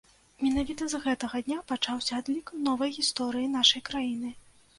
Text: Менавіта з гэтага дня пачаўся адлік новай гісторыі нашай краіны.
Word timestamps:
Менавіта 0.45 0.87
з 0.93 1.01
гэтага 1.03 1.41
дня 1.47 1.57
пачаўся 1.73 2.11
адлік 2.21 2.47
новай 2.69 2.91
гісторыі 2.97 3.53
нашай 3.59 3.87
краіны. 3.93 4.35